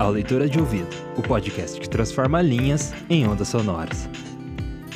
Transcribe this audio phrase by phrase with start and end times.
[0.00, 4.08] Ao Leitura de Ouvido, o podcast que transforma linhas em ondas sonoras.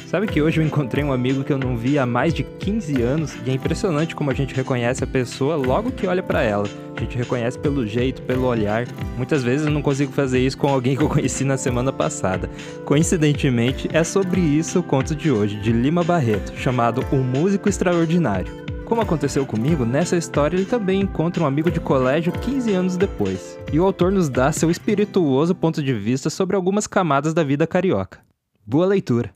[0.06, 3.02] Sabe que hoje eu encontrei um amigo que eu não vi há mais de 15
[3.02, 6.66] anos e é impressionante como a gente reconhece a pessoa logo que olha para ela.
[6.96, 8.86] A gente reconhece pelo jeito, pelo olhar.
[9.16, 12.48] Muitas vezes eu não consigo fazer isso com alguém que eu conheci na semana passada.
[12.86, 18.63] Coincidentemente, é sobre isso o conto de hoje, de Lima Barreto, chamado Um Músico Extraordinário.
[18.94, 23.58] Como aconteceu comigo, nessa história ele também encontra um amigo de colégio 15 anos depois.
[23.72, 27.66] E o autor nos dá seu espirituoso ponto de vista sobre algumas camadas da vida
[27.66, 28.20] carioca.
[28.64, 29.34] Boa leitura!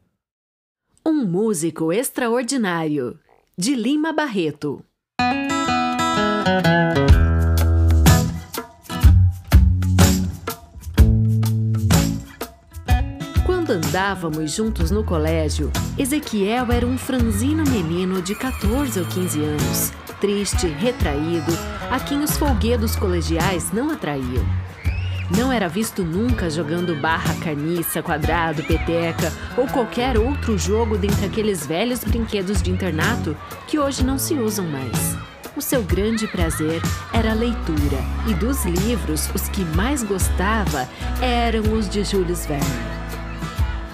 [1.04, 3.18] Um músico extraordinário,
[3.58, 4.84] de Lima Barreto.
[13.68, 19.92] Quando andávamos juntos no colégio, Ezequiel era um franzino menino de 14 ou 15 anos,
[20.18, 21.52] triste, retraído,
[21.90, 24.42] a quem os folguedos colegiais não atraíam.
[25.36, 31.66] Não era visto nunca jogando barra, carniça, quadrado, peteca ou qualquer outro jogo dentre aqueles
[31.66, 35.14] velhos brinquedos de internato que hoje não se usam mais.
[35.54, 36.80] O seu grande prazer
[37.12, 40.88] era a leitura, e dos livros, os que mais gostava
[41.20, 42.97] eram os de Jules Verne.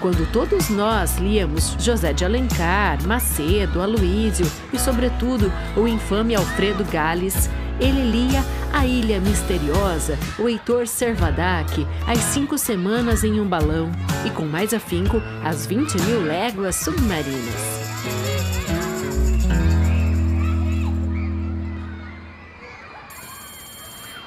[0.05, 7.49] Quando todos nós líamos José de Alencar, Macedo, Aloísio e, sobretudo, o infame Alfredo Gales,
[7.79, 13.91] ele lia A Ilha Misteriosa, o Heitor Servadac, As Cinco Semanas em um Balão
[14.23, 17.84] e, com mais afinco, As 20 Mil Léguas Submarinas.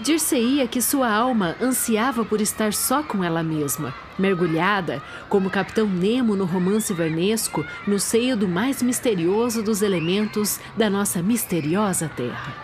[0.01, 6.37] Dir-se-ia que sua alma ansiava por estar só com ela mesma, mergulhada, como capitão Nemo
[6.37, 12.55] no romance vernesco, no seio do mais misterioso dos elementos da nossa misteriosa terra.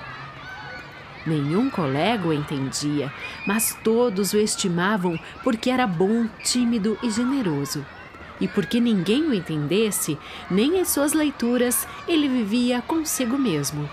[1.27, 3.13] Nenhum colega o entendia,
[3.47, 7.85] mas todos o estimavam porque era bom, tímido e generoso.
[8.41, 10.17] E porque ninguém o entendesse,
[10.49, 13.89] nem em suas leituras, ele vivia consigo mesmo.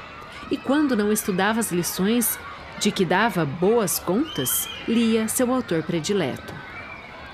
[0.51, 2.37] E quando não estudava as lições,
[2.81, 6.51] de que dava boas contas, lia seu autor predileto.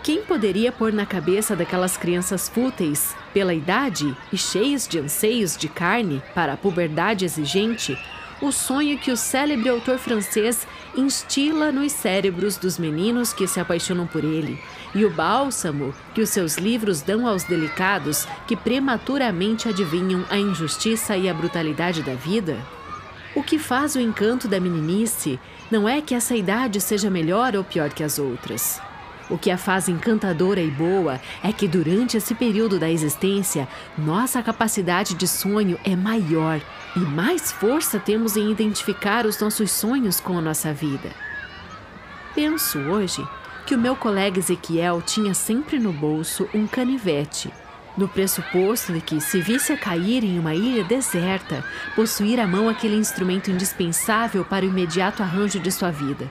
[0.04, 5.70] Quem poderia pôr na cabeça daquelas crianças fúteis, pela idade e cheias de anseios de
[5.70, 7.98] carne para a puberdade exigente,
[8.42, 14.06] o sonho que o célebre autor francês instila nos cérebros dos meninos que se apaixonam
[14.06, 14.62] por ele,
[14.94, 21.16] e o bálsamo que os seus livros dão aos delicados que prematuramente adivinham a injustiça
[21.16, 22.58] e a brutalidade da vida?
[23.38, 25.40] O que faz o encanto da meninice
[25.70, 28.82] não é que essa idade seja melhor ou pior que as outras.
[29.30, 34.42] O que a faz encantadora e boa é que durante esse período da existência, nossa
[34.42, 36.60] capacidade de sonho é maior
[36.96, 41.12] e mais força temos em identificar os nossos sonhos com a nossa vida.
[42.34, 43.24] Penso hoje
[43.68, 47.54] que o meu colega Ezequiel tinha sempre no bolso um canivete
[47.98, 51.66] no pressuposto de que, se visse a cair em uma ilha deserta,
[51.96, 56.30] possuir à mão aquele instrumento indispensável para o imediato arranjo de sua vida.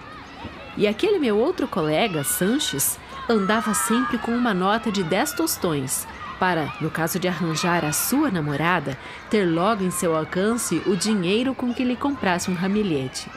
[0.77, 6.07] E aquele meu outro colega, Sanches, andava sempre com uma nota de dez tostões,
[6.39, 8.97] para, no caso de arranjar a sua namorada,
[9.31, 13.29] ter logo em seu alcance o dinheiro com que lhe comprasse um ramilhete.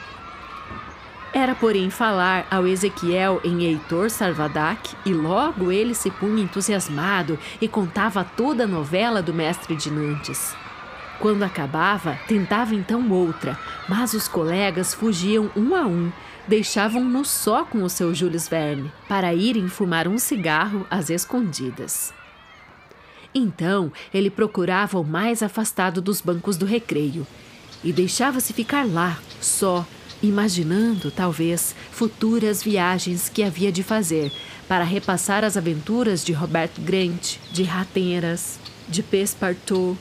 [1.32, 7.68] Era, porém, falar ao Ezequiel em Heitor Sarvadac e logo ele se punha entusiasmado e
[7.68, 10.54] contava toda a novela do mestre de Nantes.
[11.20, 13.56] Quando acabava, tentava então outra,
[13.88, 16.10] mas os colegas fugiam um a um,
[16.48, 22.12] deixavam-no só com o seu Jules Verne, para irem fumar um cigarro às escondidas.
[23.32, 27.24] Então ele procurava o mais afastado dos bancos do recreio
[27.84, 29.86] e deixava-se ficar lá, só,
[30.22, 34.32] imaginando, talvez, futuras viagens que havia de fazer
[34.68, 38.58] para repassar as aventuras de Robert Grant, de Rateiras,
[38.88, 39.98] de Pespartout,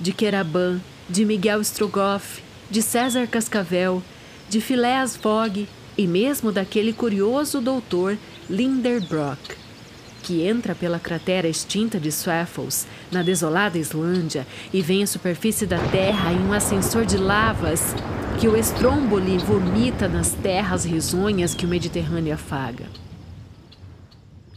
[0.00, 4.02] de Queraban, de Miguel Strogoff, de César Cascavel,
[4.48, 8.16] de Phileas Fogg e mesmo daquele curioso doutor
[8.48, 9.56] Linderbrock,
[10.22, 15.78] que entra pela cratera extinta de Swaffles, na desolada Islândia, e vem à superfície da
[15.78, 17.94] Terra em um ascensor de lavas
[18.42, 22.86] que o Stromboli vomita nas terras risonhas que o Mediterrâneo afaga.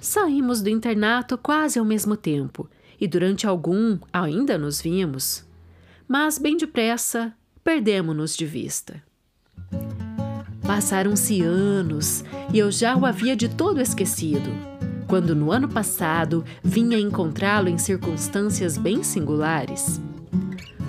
[0.02, 2.68] Saímos do internato quase ao mesmo tempo,
[3.00, 5.46] e durante algum ainda nos vimos,
[6.08, 7.32] mas bem depressa
[7.64, 9.04] perdemos-nos de vista.
[10.66, 14.50] Passaram-se anos e eu já o havia de todo esquecido,
[15.06, 20.02] quando no ano passado vinha encontrá-lo em circunstâncias bem singulares.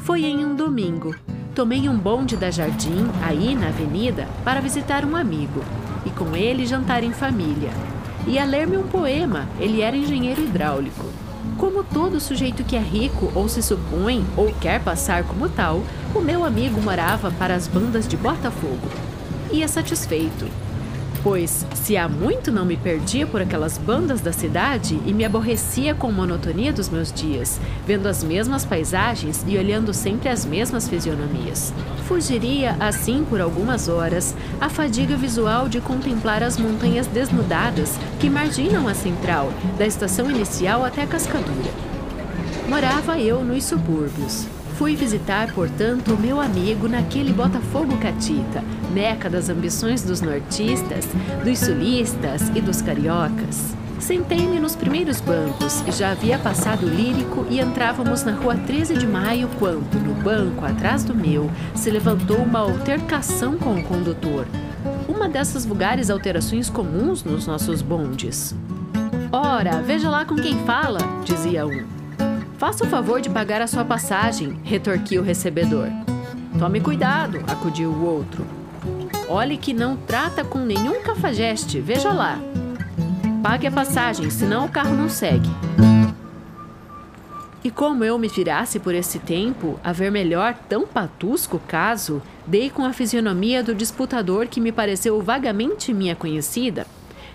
[0.00, 1.14] Foi em um domingo.
[1.56, 5.64] Tomei um bonde da Jardim, aí na avenida, para visitar um amigo
[6.04, 7.70] e com ele jantar em família.
[8.26, 11.06] Ia ler-me um poema, ele era engenheiro hidráulico.
[11.56, 15.82] Como todo sujeito que é rico ou se supõe ou quer passar como tal,
[16.14, 18.90] o meu amigo morava para as bandas de Botafogo.
[19.50, 20.46] Ia satisfeito,
[21.26, 25.92] pois se há muito não me perdia por aquelas bandas da cidade e me aborrecia
[25.92, 30.88] com a monotonia dos meus dias, vendo as mesmas paisagens e olhando sempre as mesmas
[30.88, 31.74] fisionomias.
[32.06, 38.86] Fugiria, assim, por algumas horas, a fadiga visual de contemplar as montanhas desnudadas que marginam
[38.86, 41.72] a central, da estação inicial até a cascadura.
[42.68, 44.46] Morava eu nos subúrbios,
[44.76, 48.62] Fui visitar, portanto, o meu amigo naquele Botafogo Catita,
[48.96, 51.06] meca das ambições dos nortistas,
[51.44, 53.76] dos sulistas e dos cariocas.
[53.98, 59.06] Sentei-me nos primeiros bancos, já havia passado o lírico e entrávamos na rua 13 de
[59.06, 64.46] maio quando, no banco atrás do meu, se levantou uma altercação com o condutor.
[65.06, 68.54] Uma dessas vulgares alterações comuns nos nossos bondes.
[69.30, 71.84] Ora, veja lá com quem fala, dizia um.
[72.56, 75.88] Faça o favor de pagar a sua passagem, retorquiu o recebedor.
[76.58, 78.65] Tome cuidado, acudiu o outro.
[79.28, 82.38] Olhe que não trata com nenhum cafajeste, veja lá.
[83.42, 85.48] Pague a passagem, senão o carro não segue.
[87.64, 92.70] E como eu me virasse por esse tempo, a ver melhor tão patusco caso, dei
[92.70, 96.86] com a fisionomia do disputador que me pareceu vagamente minha conhecida.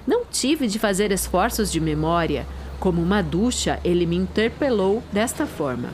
[0.08, 2.48] Não tive de fazer esforços de memória,
[2.80, 5.90] como uma ducha, ele me interpelou desta forma.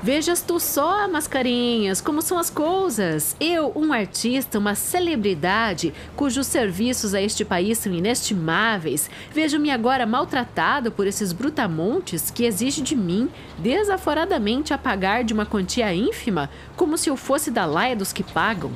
[0.00, 3.34] Vejas tu só, mascarinhas, como são as coisas.
[3.40, 10.92] Eu, um artista, uma celebridade, cujos serviços a este país são inestimáveis, vejo-me agora maltratado
[10.92, 13.28] por esses brutamontes que exigem de mim,
[13.58, 18.22] desaforadamente, a pagar de uma quantia ínfima, como se eu fosse da laia dos que
[18.22, 18.70] pagam.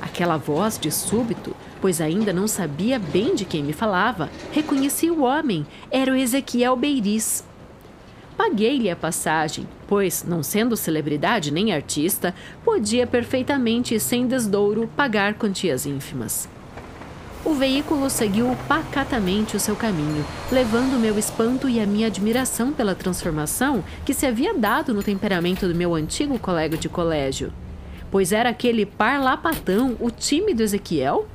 [0.00, 5.22] Aquela voz de súbito pois ainda não sabia bem de quem me falava, reconheci o
[5.22, 7.44] homem, era o Ezequiel Beiris.
[8.36, 12.34] Paguei-lhe a passagem, pois, não sendo celebridade nem artista,
[12.64, 16.48] podia perfeitamente e sem desdouro pagar quantias ínfimas.
[17.44, 22.94] O veículo seguiu pacatamente o seu caminho, levando meu espanto e a minha admiração pela
[22.94, 27.52] transformação que se havia dado no temperamento do meu antigo colega de colégio.
[28.10, 31.28] Pois era aquele parlapatão, o tímido Ezequiel?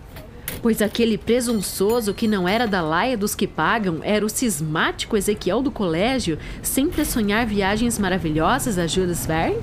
[0.62, 5.62] Pois aquele presunçoso que não era da laia dos que pagam era o cismático Ezequiel
[5.62, 9.58] do colégio, sempre a sonhar viagens maravilhosas a Jules Verne?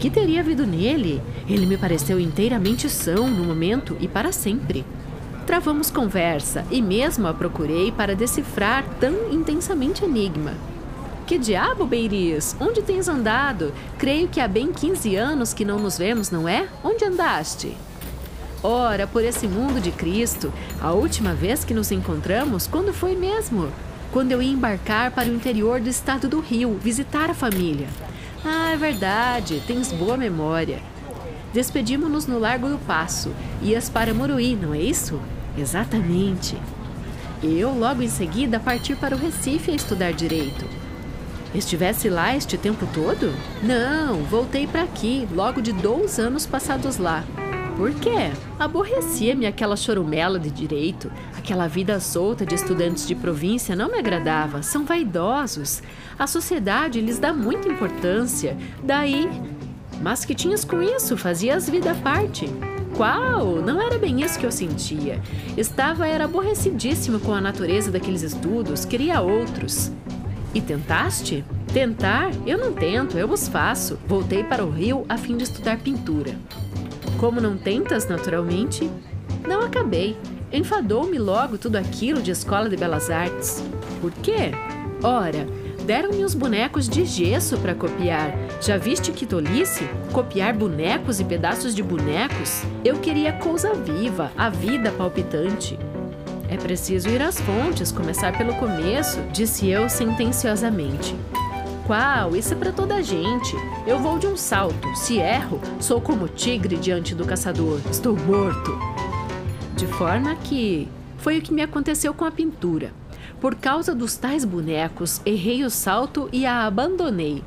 [0.00, 1.22] Que teria havido nele?
[1.48, 4.84] Ele me pareceu inteiramente são no momento e para sempre.
[5.46, 10.54] Travamos conversa e mesmo a procurei para decifrar tão intensamente enigma.
[11.28, 12.56] Que diabo, Beiris?
[12.58, 13.72] Onde tens andado?
[13.98, 16.66] Creio que há bem 15 anos que não nos vemos, não é?
[16.82, 17.76] Onde andaste?
[18.62, 23.72] Ora, por esse mundo de Cristo, a última vez que nos encontramos, quando foi mesmo?
[24.12, 27.88] Quando eu ia embarcar para o interior do estado do Rio, visitar a família.
[28.44, 30.80] Ah, é verdade, tens boa memória.
[31.54, 33.32] Despedimos-nos no Largo do Passo.
[33.62, 35.18] Ias para Muruí, não é isso?
[35.56, 36.56] Exatamente.
[37.42, 40.66] Eu, logo em seguida, partir para o Recife a estudar direito.
[41.54, 43.34] Estivesse lá este tempo todo?
[43.62, 47.24] Não, voltei para aqui, logo de dois anos passados lá.
[47.80, 48.30] Por quê?
[48.58, 54.62] Aborrecia-me aquela chorumela de direito, aquela vida solta de estudantes de província não me agradava,
[54.62, 55.82] são vaidosos.
[56.18, 59.26] A sociedade lhes dá muita importância, daí.
[60.02, 61.16] Mas que tinhas com isso?
[61.16, 62.50] Fazias vida à parte.
[62.98, 63.62] Qual?
[63.62, 65.18] Não era bem isso que eu sentia.
[65.56, 69.90] Estava era aborrecidíssimo com a natureza daqueles estudos, queria outros.
[70.52, 71.42] E tentaste?
[71.72, 72.30] Tentar?
[72.46, 73.98] Eu não tento, eu os faço.
[74.06, 76.36] Voltei para o Rio a fim de estudar pintura.
[77.20, 78.90] Como não tentas, naturalmente?
[79.46, 80.16] Não acabei.
[80.50, 83.62] Enfadou-me logo tudo aquilo de escola de belas artes.
[84.00, 84.52] Por quê?
[85.02, 85.46] Ora,
[85.84, 88.32] Deram-me os bonecos de gesso para copiar.
[88.60, 89.88] Já viste que tolice?
[90.12, 92.62] Copiar bonecos e pedaços de bonecos?
[92.84, 95.76] Eu queria coisa viva, a vida palpitante.
[96.48, 101.16] É preciso ir às fontes, começar pelo começo, disse eu sentenciosamente.
[101.90, 102.36] Qual?
[102.36, 103.56] Isso é para toda a gente.
[103.84, 104.94] Eu vou de um salto.
[104.94, 107.80] Se erro, sou como tigre diante do caçador.
[107.90, 108.78] Estou morto.
[109.74, 110.86] De forma que
[111.18, 112.92] foi o que me aconteceu com a pintura.
[113.40, 117.42] Por causa dos tais bonecos, errei o salto e a abandonei.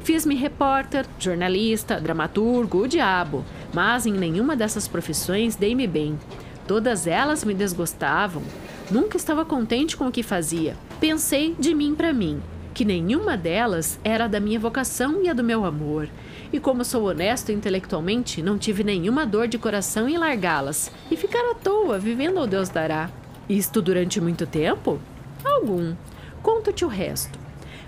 [0.00, 6.18] Fiz-me repórter, jornalista, dramaturgo, o diabo, mas em nenhuma dessas profissões dei-me bem.
[6.66, 8.42] Todas elas me desgostavam.
[8.90, 10.76] Nunca estava contente com o que fazia.
[10.98, 12.42] Pensei de mim para mim,
[12.78, 16.08] que nenhuma delas era da minha vocação e a do meu amor.
[16.52, 21.40] E como sou honesto intelectualmente, não tive nenhuma dor de coração em largá-las e ficar
[21.50, 23.10] à toa, vivendo ao Deus dará.
[23.48, 25.00] Isto durante muito tempo?
[25.44, 25.96] Algum.
[26.40, 27.36] Conto-te o resto.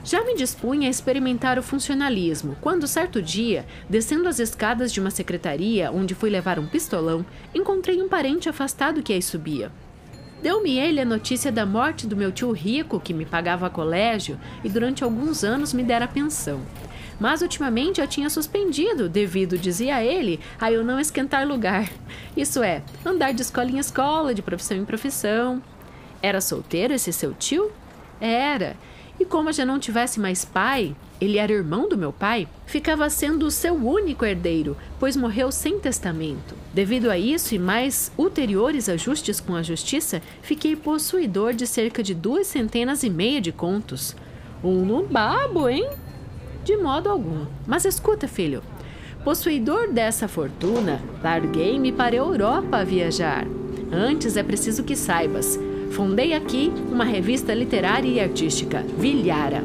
[0.03, 5.13] Já me dispunha a experimentar o funcionalismo, quando certo dia, descendo as escadas de uma
[5.13, 9.71] secretaria onde fui levar um pistolão, encontrei um parente afastado que aí subia.
[10.43, 14.71] Deu-me ele a notícia da morte do meu tio rico, que me pagava colégio e
[14.71, 16.61] durante alguns anos me dera pensão.
[17.21, 21.91] Mas ultimamente eu tinha suspendido, devido, dizia ele, a eu não esquentar lugar.
[22.35, 25.63] Isso é, andar de escola em escola, de profissão em profissão.
[26.23, 27.71] Era solteiro esse seu tio?
[28.19, 28.77] Era.
[29.19, 33.47] E como já não tivesse mais pai, ele era irmão do meu pai, ficava sendo
[33.47, 36.55] o seu único herdeiro, pois morreu sem testamento.
[36.73, 42.15] Devido a isso e mais ulteriores ajustes com a justiça, fiquei possuidor de cerca de
[42.15, 44.17] duas centenas e meia de contos.
[44.63, 45.89] Um no babo, hein?
[46.65, 47.47] De modo algum.
[47.67, 48.63] Mas escuta, filho.
[49.25, 53.47] Possuidor dessa fortuna, larguei-me para a Europa a viajar.
[53.93, 55.59] Antes é preciso que saibas
[55.91, 59.63] Fundei aqui uma revista literária e artística, Vilhara,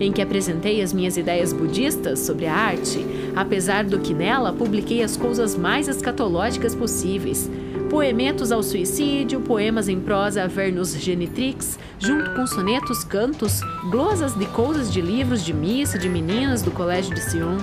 [0.00, 5.02] em que apresentei as minhas ideias budistas sobre a arte, apesar do que nela publiquei
[5.02, 7.50] as coisas mais escatológicas possíveis.
[7.90, 13.60] Poemetos ao suicídio, poemas em prosa a Vernus Genitrix, junto com sonetos, cantos,
[13.90, 17.58] glosas de coisas de livros de missa de meninas do Colégio de Sion.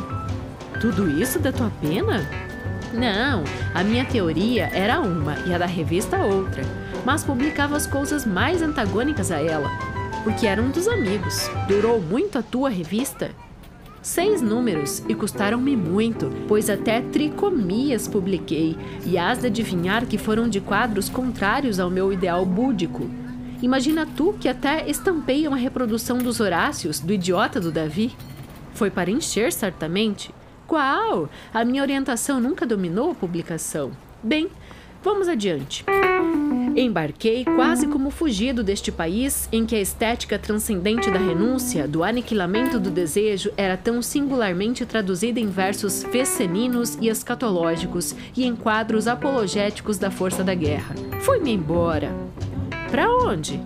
[0.80, 2.28] Tudo isso da tua pena?
[2.94, 6.64] Não, a minha teoria era uma e a da revista outra
[7.06, 9.70] mas publicava as coisas mais antagônicas a ela,
[10.24, 11.50] porque era um dos amigos.
[11.68, 13.32] Durou muito a tua revista?
[14.02, 20.50] Seis números e custaram-me muito, pois até tricomias publiquei, e has de adivinhar que foram
[20.50, 23.10] de quadros contrários ao meu ideal búdico.
[23.62, 28.14] Imagina tu que até estampei uma reprodução dos Horácios, do idiota do Davi.
[28.74, 30.36] Foi para encher, certamente.
[30.68, 31.30] Qual?
[31.54, 33.92] A minha orientação nunca dominou a publicação.
[34.22, 34.50] Bem,
[35.02, 35.86] vamos adiante.
[36.76, 42.80] Embarquei quase como fugido deste país em que a estética transcendente da renúncia, do aniquilamento
[42.80, 50.00] do desejo, era tão singularmente traduzida em versos feceninos e escatológicos e em quadros apologéticos
[50.00, 50.96] da força da guerra.
[51.22, 52.12] Fui-me embora.
[52.90, 53.62] Para onde?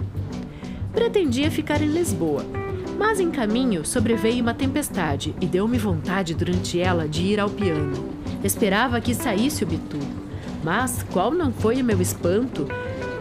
[0.92, 2.46] Pretendia ficar em Lisboa,
[3.00, 8.10] mas em caminho sobreveio uma tempestade e deu-me vontade durante ela de ir ao piano.
[8.44, 10.00] Esperava que saísse o bitu.
[10.64, 12.68] Mas qual não foi o meu espanto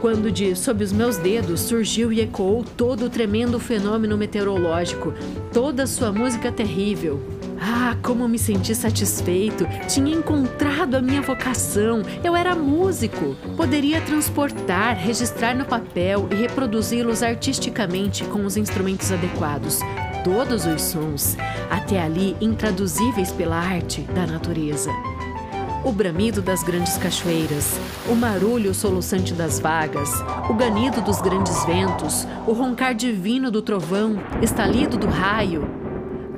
[0.00, 5.14] quando de sob os meus dedos surgiu e ecoou todo o tremendo fenômeno meteorológico,
[5.52, 7.20] toda sua música terrível.
[7.60, 9.66] Ah, como me senti satisfeito!
[9.88, 12.02] Tinha encontrado a minha vocação.
[12.22, 13.34] Eu era músico.
[13.56, 19.80] Poderia transportar, registrar no papel e reproduzi-los artisticamente com os instrumentos adequados.
[20.22, 21.36] Todos os sons,
[21.70, 24.90] até ali intraduzíveis pela arte da natureza
[25.86, 27.78] o bramido das grandes cachoeiras,
[28.10, 30.10] o marulho soluçante das vagas,
[30.50, 35.64] o ganido dos grandes ventos, o roncar divino do trovão, estalido do raio.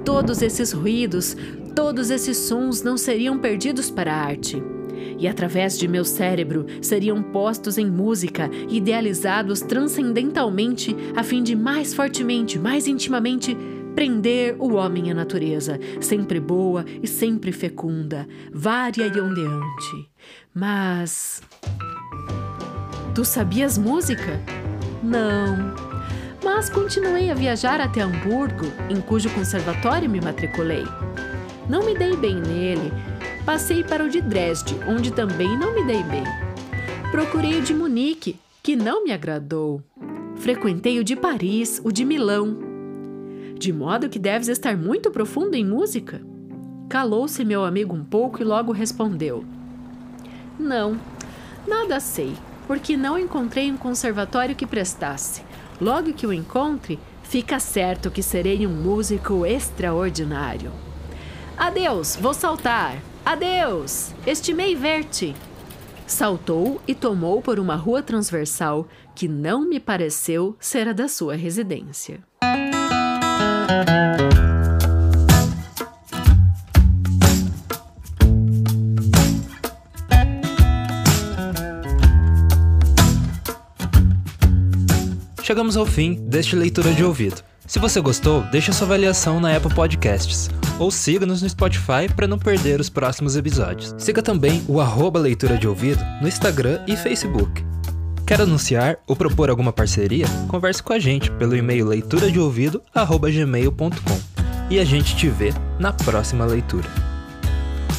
[0.04, 1.34] Todos esses ruídos,
[1.74, 4.62] todos esses sons não seriam perdidos para a arte.
[5.18, 11.94] E através de meu cérebro seriam postos em música, idealizados transcendentalmente, a fim de mais
[11.94, 13.56] fortemente, mais intimamente
[13.98, 20.08] prender o homem à natureza, sempre boa e sempre fecunda, vária e ondeante.
[20.54, 21.42] Mas.
[23.12, 24.40] Tu sabias música?
[25.02, 25.74] Não.
[26.44, 30.84] Mas continuei a viajar até Hamburgo, em cujo conservatório me matriculei.
[31.68, 32.92] Não me dei bem nele.
[33.44, 36.22] Passei para o de Dresde, onde também não me dei bem.
[37.10, 39.82] Procurei o de Munique, que não me agradou.
[40.36, 42.67] Frequentei o de Paris, o de Milão,
[43.58, 46.22] de modo que deves estar muito profundo em música?
[46.88, 49.44] Calou-se meu amigo um pouco e logo respondeu:
[50.58, 50.98] Não,
[51.66, 52.32] nada sei,
[52.66, 55.42] porque não encontrei um conservatório que prestasse.
[55.80, 56.98] Logo que o encontre,
[57.28, 60.72] Fica certo que serei um músico extraordinário.
[61.58, 62.96] Adeus, vou saltar.
[63.22, 65.36] Adeus, estimei ver-te.
[66.06, 71.36] Saltou e tomou por uma rua transversal que não me pareceu ser a da sua
[71.36, 72.27] residência.
[85.48, 87.42] Chegamos ao fim deste leitura de ouvido.
[87.66, 92.38] Se você gostou, deixe sua avaliação na Apple Podcasts ou siga-nos no Spotify para não
[92.38, 93.94] perder os próximos episódios.
[93.98, 97.64] Siga também o arroba leitura de ouvido no Instagram e Facebook.
[98.28, 100.26] Quer anunciar ou propor alguma parceria?
[100.48, 104.20] Converse com a gente pelo e-mail leituradeouvido@gmail.com
[104.68, 106.86] e a gente te vê na próxima leitura.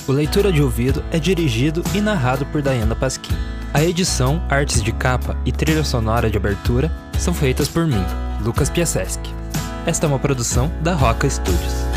[0.07, 3.33] O Leitura de Ouvido é dirigido e narrado por Diana Pasquim.
[3.73, 8.05] A edição, artes de capa e trilha sonora de abertura são feitas por mim,
[8.43, 9.33] Lucas Piaseschi.
[9.87, 11.88] Esta é uma produção da Roca Studios.